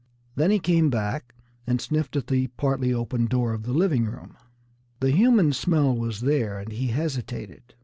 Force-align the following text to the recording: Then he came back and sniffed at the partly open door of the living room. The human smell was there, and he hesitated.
Then 0.33 0.49
he 0.49 0.57
came 0.57 0.89
back 0.89 1.35
and 1.67 1.79
sniffed 1.79 2.15
at 2.15 2.25
the 2.25 2.47
partly 2.57 2.91
open 2.91 3.27
door 3.27 3.53
of 3.53 3.61
the 3.61 3.71
living 3.71 4.05
room. 4.05 4.35
The 4.99 5.11
human 5.11 5.53
smell 5.53 5.95
was 5.95 6.21
there, 6.21 6.57
and 6.57 6.71
he 6.71 6.87
hesitated. 6.87 7.75